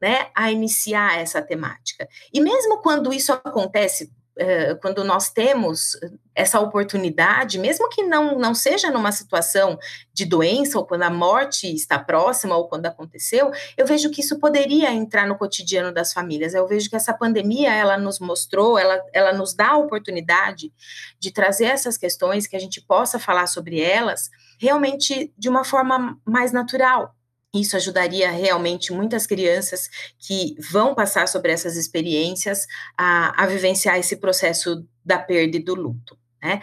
[0.00, 2.08] né, a iniciar essa temática.
[2.32, 5.98] E mesmo quando isso acontece, uh, quando nós temos
[6.34, 9.78] essa oportunidade, mesmo que não, não seja numa situação
[10.12, 14.38] de doença, ou quando a morte está próxima, ou quando aconteceu, eu vejo que isso
[14.38, 16.52] poderia entrar no cotidiano das famílias.
[16.52, 20.70] Eu vejo que essa pandemia, ela nos mostrou, ela, ela nos dá a oportunidade
[21.18, 24.30] de trazer essas questões, que a gente possa falar sobre elas,
[24.60, 27.14] realmente de uma forma mais natural,
[27.54, 34.16] isso ajudaria realmente muitas crianças que vão passar sobre essas experiências a, a vivenciar esse
[34.16, 36.18] processo da perda e do luto.
[36.42, 36.60] Né?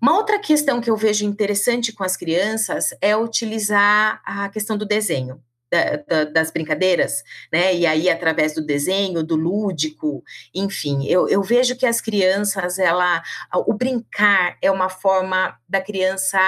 [0.00, 4.86] Uma outra questão que eu vejo interessante com as crianças é utilizar a questão do
[4.86, 5.42] desenho.
[5.68, 7.74] Da, da, das brincadeiras, né?
[7.74, 10.22] E aí, através do desenho, do lúdico,
[10.54, 13.20] enfim, eu, eu vejo que as crianças, ela,
[13.52, 16.38] o brincar é uma forma da criança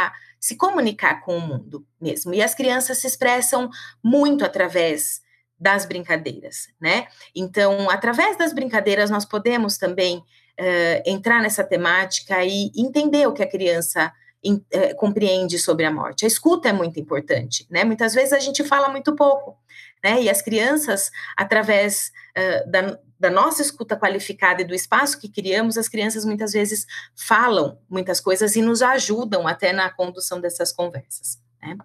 [0.40, 2.32] se comunicar com o mundo mesmo.
[2.34, 3.68] E as crianças se expressam
[4.02, 5.20] muito através
[5.58, 7.08] das brincadeiras, né?
[7.34, 13.42] Então, através das brincadeiras, nós podemos também uh, entrar nessa temática e entender o que
[13.42, 16.24] a criança in, uh, compreende sobre a morte.
[16.24, 17.82] A escuta é muito importante, né?
[17.82, 19.56] Muitas vezes a gente fala muito pouco,
[20.02, 20.22] né?
[20.22, 25.76] E as crianças, através uh, da, da nossa escuta qualificada e do espaço que criamos,
[25.76, 31.38] as crianças muitas vezes falam muitas coisas e nos ajudam até na condução dessas conversas.
[31.60, 31.76] Né?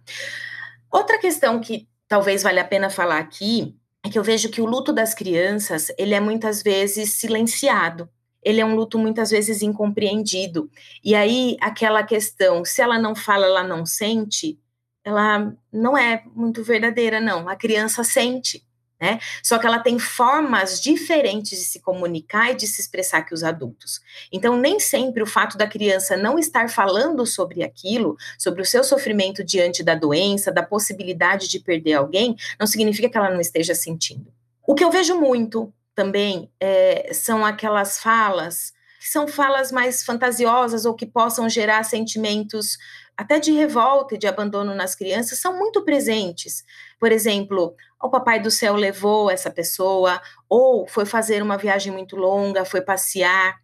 [0.92, 4.66] Outra questão que talvez valha a pena falar aqui é que eu vejo que o
[4.66, 8.08] luto das crianças ele é muitas vezes silenciado.
[8.44, 10.70] Ele é um luto muitas vezes incompreendido.
[11.02, 14.60] E aí, aquela questão, se ela não fala, ela não sente,
[15.04, 17.50] ela não é muito verdadeira, não.
[17.50, 18.64] A criança sente
[19.04, 19.20] né?
[19.44, 23.44] Só que ela tem formas diferentes de se comunicar e de se expressar que os
[23.44, 24.00] adultos.
[24.32, 28.82] Então, nem sempre o fato da criança não estar falando sobre aquilo, sobre o seu
[28.82, 33.76] sofrimento diante da doença, da possibilidade de perder alguém, não significa que ela não esteja
[33.76, 34.32] sentindo.
[34.66, 38.72] O que eu vejo muito também é, são aquelas falas
[39.04, 42.78] que são falas mais fantasiosas ou que possam gerar sentimentos
[43.18, 46.64] até de revolta e de abandono nas crianças, são muito presentes.
[47.00, 52.16] Por exemplo, o papai do céu levou essa pessoa, ou foi fazer uma viagem muito
[52.16, 53.56] longa, foi passear,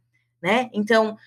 [0.42, 0.70] né?
[0.74, 1.18] Então,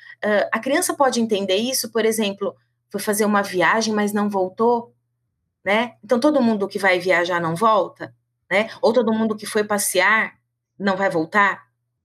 [0.52, 2.54] a criança pode entender isso, por exemplo,
[2.90, 4.92] foi fazer uma viagem, mas não voltou.
[5.64, 5.94] né?
[6.04, 8.14] Então todo mundo que vai viajar não volta,
[8.50, 8.68] né?
[8.82, 10.34] Ou todo mundo que foi passear
[10.78, 11.62] não vai voltar,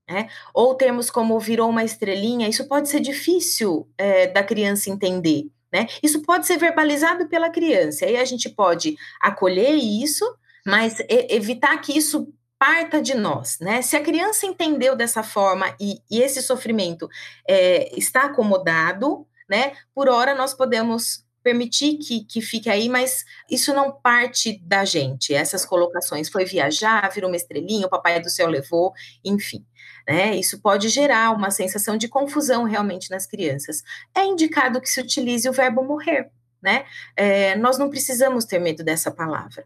[0.10, 0.30] né?
[0.54, 5.88] Ou termos como virou uma estrelinha, isso pode ser difícil é, da criança entender, né?
[6.02, 10.26] Isso pode ser verbalizado pela criança, aí a gente pode acolher isso,
[10.66, 13.82] mas evitar que isso parta de nós, né?
[13.82, 17.08] Se a criança entendeu dessa forma e, e esse sofrimento
[17.48, 19.74] é, está acomodado, né?
[19.94, 25.34] Por hora nós podemos permitir que, que fique aí, mas isso não parte da gente.
[25.34, 28.92] Essas colocações foi viajar, virou uma estrelinha, o papai do céu levou,
[29.24, 29.66] enfim.
[30.08, 33.84] Né, isso pode gerar uma sensação de confusão realmente nas crianças.
[34.16, 36.32] É indicado que se utilize o verbo morrer,
[36.62, 36.86] né?
[37.14, 39.66] É, nós não precisamos ter medo dessa palavra.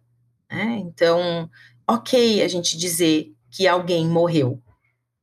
[0.51, 0.79] Né?
[0.79, 1.47] Então,
[1.87, 4.59] ok a gente dizer que alguém morreu,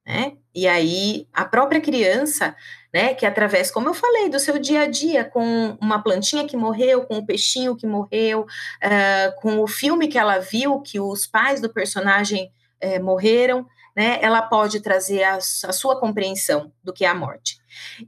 [0.07, 0.37] né?
[0.55, 2.55] E aí a própria criança,
[2.93, 6.57] né, que através, como eu falei, do seu dia a dia, com uma plantinha que
[6.57, 11.27] morreu, com o peixinho que morreu, uh, com o filme que ela viu, que os
[11.27, 12.51] pais do personagem
[12.83, 13.67] uh, morreram,
[13.97, 17.59] né, ela pode trazer a, a sua compreensão do que é a morte.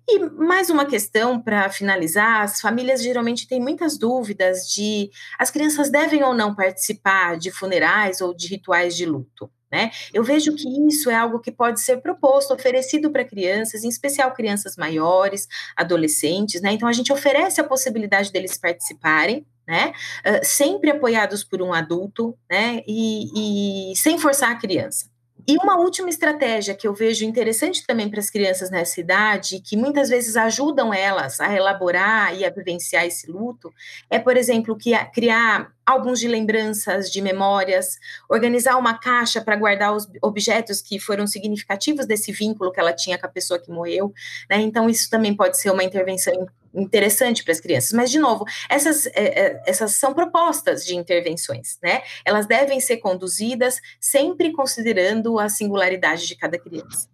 [0.09, 5.91] E mais uma questão para finalizar: as famílias geralmente têm muitas dúvidas de as crianças
[5.91, 9.51] devem ou não participar de funerais ou de rituais de luto.
[9.73, 9.91] Né?
[10.13, 14.33] Eu vejo que isso é algo que pode ser proposto, oferecido para crianças, em especial
[14.33, 15.47] crianças maiores,
[15.77, 16.73] adolescentes, né?
[16.73, 19.93] Então a gente oferece a possibilidade deles participarem, né?
[20.27, 22.83] Uh, sempre apoiados por um adulto, né?
[22.89, 25.09] E, e sem forçar a criança.
[25.49, 29.77] E uma última estratégia que eu vejo interessante também para as crianças nessa idade, que
[29.77, 33.73] muitas vezes ajudam elas a elaborar e a vivenciar esse luto,
[34.11, 37.97] é, por exemplo, que, criar álbuns de lembranças, de memórias,
[38.29, 43.19] organizar uma caixa para guardar os objetos que foram significativos desse vínculo que ela tinha
[43.19, 44.13] com a pessoa que morreu.
[44.49, 44.61] Né?
[44.61, 47.93] Então, isso também pode ser uma intervenção interessante para as crianças.
[47.93, 52.03] Mas, de novo, essas, é, é, essas são propostas de intervenções, né?
[52.25, 57.09] Elas devem ser conduzidas sempre considerando a singularidade de cada criança.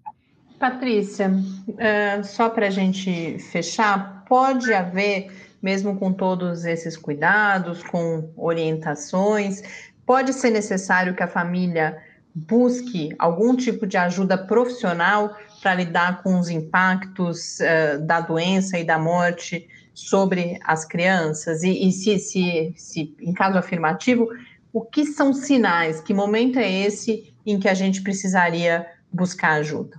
[0.59, 5.30] Patrícia, uh, só para a gente fechar, pode haver,
[5.61, 9.62] mesmo com todos esses cuidados, com orientações,
[10.07, 12.02] pode ser necessário que a família
[12.39, 18.84] busque algum tipo de ajuda profissional para lidar com os impactos uh, da doença e
[18.84, 21.62] da morte sobre as crianças?
[21.62, 24.28] E, e se, se, se, em caso afirmativo,
[24.70, 26.03] o que são sinais?
[26.03, 29.99] Que momento é esse em que a gente precisaria buscar ajuda?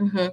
[0.00, 0.30] Uhum.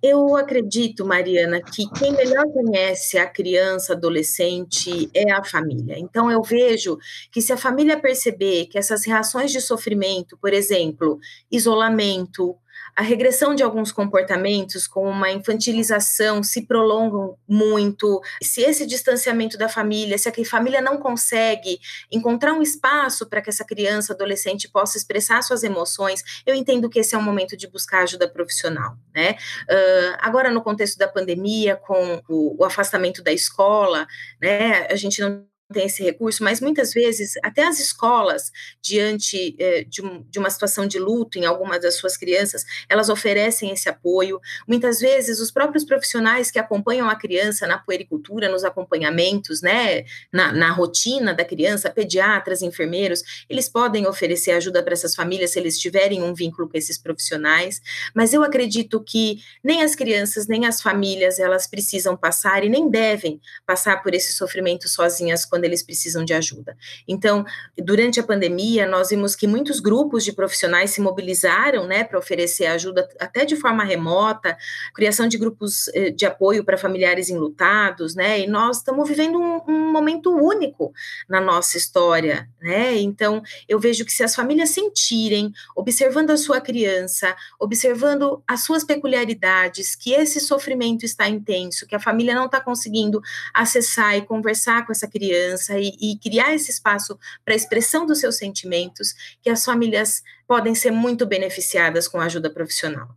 [0.00, 5.98] Eu acredito, Mariana, que quem melhor conhece a criança, adolescente, é a família.
[5.98, 6.96] Então, eu vejo
[7.32, 11.18] que se a família perceber que essas reações de sofrimento, por exemplo,
[11.50, 12.56] isolamento,
[12.98, 18.20] a regressão de alguns comportamentos, como uma infantilização, se prolongam muito.
[18.42, 21.78] Se esse distanciamento da família, se a família não consegue
[22.10, 26.98] encontrar um espaço para que essa criança, adolescente, possa expressar suas emoções, eu entendo que
[26.98, 29.36] esse é um momento de buscar ajuda profissional, né?
[29.70, 34.08] Uh, agora, no contexto da pandemia, com o, o afastamento da escola,
[34.42, 38.50] né, a gente não tem esse recurso, mas muitas vezes até as escolas,
[38.80, 43.10] diante eh, de, um, de, uma situação de luto em algumas das suas crianças, elas
[43.10, 44.40] oferecem esse apoio.
[44.66, 50.52] Muitas vezes os próprios profissionais que acompanham a criança na puericultura, nos acompanhamentos, né, na,
[50.52, 55.78] na rotina da criança, pediatras, enfermeiros, eles podem oferecer ajuda para essas famílias se eles
[55.78, 57.82] tiverem um vínculo com esses profissionais.
[58.14, 62.88] Mas eu acredito que nem as crianças nem as famílias elas precisam passar e nem
[62.88, 66.76] devem passar por esse sofrimento sozinhas quando eles precisam de ajuda.
[67.06, 67.44] Então,
[67.76, 72.66] durante a pandemia, nós vimos que muitos grupos de profissionais se mobilizaram, né, para oferecer
[72.66, 74.56] ajuda até de forma remota,
[74.94, 79.60] criação de grupos eh, de apoio para familiares enlutados, né, e nós estamos vivendo um,
[79.68, 80.92] um momento único
[81.28, 86.60] na nossa história, né, então eu vejo que se as famílias sentirem, observando a sua
[86.60, 92.60] criança, observando as suas peculiaridades, que esse sofrimento está intenso, que a família não está
[92.60, 93.20] conseguindo
[93.54, 98.20] acessar e conversar com essa criança, e, e criar esse espaço para a expressão dos
[98.20, 103.08] seus sentimentos, que as famílias podem ser muito beneficiadas com a ajuda profissional.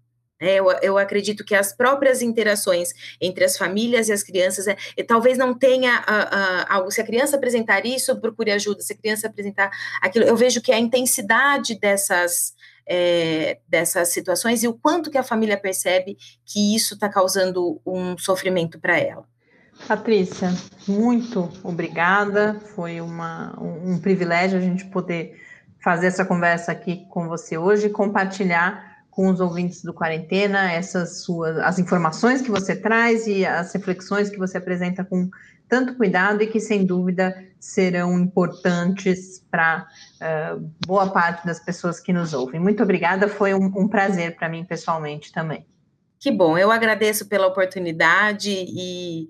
[0.42, 2.90] É, eu, eu, acredito que as próprias interações
[3.22, 4.76] entre as famílias e as crianças, é,
[5.08, 6.92] talvez não tenha uh, uh, algo.
[6.92, 8.82] Se a criança apresentar isso, procure ajuda.
[8.82, 9.70] Se a criança apresentar
[10.02, 12.56] aquilo, eu vejo que a intensidade dessas,
[12.88, 18.18] é, dessas situações e o quanto que a família percebe que isso está causando um
[18.18, 19.30] sofrimento para ela.
[19.88, 20.50] Patrícia,
[20.88, 22.60] muito obrigada.
[22.76, 25.40] Foi uma, um, um privilégio a gente poder
[25.84, 31.24] fazer essa conversa aqui com você hoje e compartilhar com os ouvintes do Quarentena, essas
[31.24, 35.30] suas, as informações que você traz e as reflexões que você apresenta com
[35.68, 39.88] tanto cuidado e que, sem dúvida, serão importantes para
[40.22, 42.60] uh, boa parte das pessoas que nos ouvem.
[42.60, 45.66] Muito obrigada, foi um, um prazer para mim pessoalmente também.
[46.20, 49.30] Que bom, eu agradeço pela oportunidade e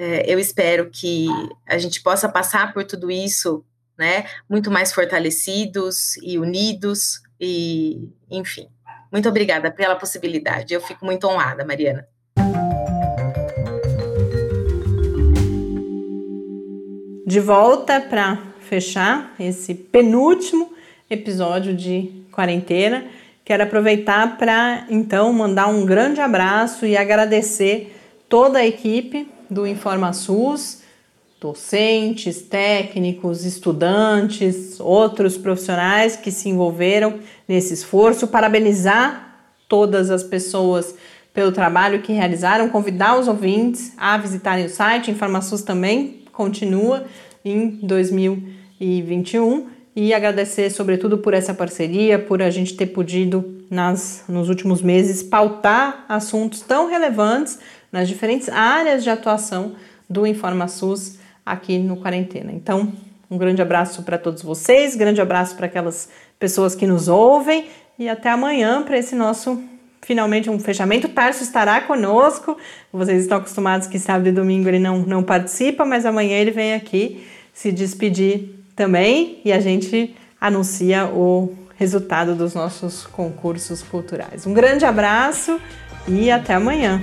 [0.00, 1.26] é, eu espero que
[1.66, 3.64] a gente possa passar por tudo isso,
[3.98, 8.68] né, muito mais fortalecidos e unidos, e enfim.
[9.10, 12.06] Muito obrigada pela possibilidade, eu fico muito honrada, Mariana.
[17.26, 20.72] de volta para fechar esse penúltimo
[21.10, 23.04] episódio de quarentena.
[23.44, 27.94] Quero aproveitar para então mandar um grande abraço e agradecer
[28.30, 30.82] toda a equipe do InformaSUS,
[31.40, 39.36] docentes, técnicos, estudantes, outros profissionais que se envolveram nesse esforço, parabenizar
[39.68, 40.94] todas as pessoas
[41.32, 47.04] pelo trabalho que realizaram, convidar os ouvintes a visitarem o site, InformaSUS também continua
[47.44, 54.48] em 2021 e agradecer sobretudo por essa parceria, por a gente ter podido nas, nos
[54.48, 57.58] últimos meses pautar assuntos tão relevantes
[57.92, 59.74] nas diferentes áreas de atuação
[60.08, 62.52] do InformaSUS aqui no Quarentena.
[62.52, 62.92] Então,
[63.30, 66.08] um grande abraço para todos vocês, grande abraço para aquelas
[66.38, 67.66] pessoas que nos ouvem
[67.98, 69.62] e até amanhã para esse nosso
[70.02, 71.08] finalmente um fechamento.
[71.08, 72.56] Tarso estará conosco.
[72.92, 76.74] Vocês estão acostumados que sábado e domingo ele não, não participa, mas amanhã ele vem
[76.74, 84.46] aqui se despedir também e a gente anuncia o resultado dos nossos concursos culturais.
[84.46, 85.60] Um grande abraço
[86.06, 87.02] e até amanhã.